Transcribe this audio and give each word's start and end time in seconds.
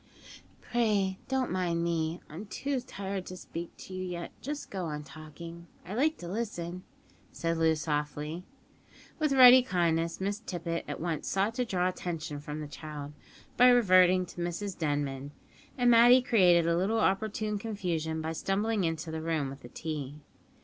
"Pray 0.61 1.19
don't 1.27 1.51
mind 1.51 1.83
me; 1.83 2.21
I'm 2.27 2.47
too 2.47 2.79
tired 2.79 3.27
to 3.27 3.37
speak 3.37 3.69
to 3.77 3.93
you 3.93 4.03
yet; 4.03 4.31
just 4.41 4.71
go 4.71 4.85
on 4.85 5.03
talking. 5.03 5.67
I 5.85 5.93
like 5.93 6.17
to 6.17 6.27
listen," 6.27 6.81
said 7.31 7.57
Loo 7.59 7.75
softly. 7.75 8.43
With 9.19 9.31
ready 9.31 9.61
kindness, 9.61 10.19
Miss 10.19 10.39
Tippet 10.39 10.85
at 10.87 10.99
once 10.99 11.27
sought 11.27 11.53
to 11.53 11.65
draw 11.65 11.87
attention 11.87 12.39
from 12.39 12.61
the 12.61 12.67
child, 12.67 13.13
by 13.57 13.67
reverting 13.69 14.25
to 14.25 14.41
Mrs 14.41 14.75
Denman; 14.75 15.33
and 15.77 15.91
Matty 15.91 16.23
created 16.23 16.65
a 16.65 16.75
little 16.75 16.97
opportune 16.99 17.59
confusion 17.59 18.21
by 18.23 18.31
stumbling 18.33 18.83
into 18.83 19.11
the 19.11 19.21
room 19.21 19.51
with 19.51 19.59
the 19.61 19.69
tea. 19.69 20.15